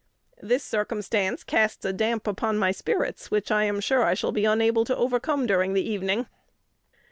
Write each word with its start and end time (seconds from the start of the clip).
This 0.41 0.63
circumstance 0.63 1.43
casts 1.43 1.85
a 1.85 1.93
damp 1.93 2.25
upon 2.25 2.57
my 2.57 2.71
spirits 2.71 3.29
which 3.29 3.51
I 3.51 3.65
am 3.65 3.79
sure 3.79 4.03
I 4.03 4.15
shall 4.15 4.31
be 4.31 4.45
unable 4.45 4.83
to 4.85 4.97
overcome 4.97 5.45
during 5.45 5.73
the 5.73 5.87
evening. 5.87 6.25